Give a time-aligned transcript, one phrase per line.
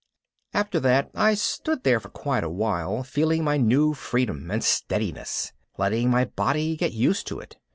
[0.55, 4.63] After that I just stood there for quite a while, feeling my new freedom and
[4.63, 7.57] steadiness, letting my body get used to it.